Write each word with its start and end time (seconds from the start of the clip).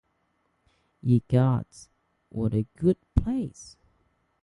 Ye 1.03 1.21
gods, 1.27 1.87
what 2.29 2.55
a 2.55 2.63
good 2.75 2.97
place! 3.13 3.77